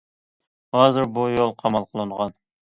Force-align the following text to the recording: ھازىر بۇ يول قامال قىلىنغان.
ھازىر 0.77 1.05
بۇ 1.17 1.27
يول 1.33 1.53
قامال 1.61 1.87
قىلىنغان. 1.91 2.35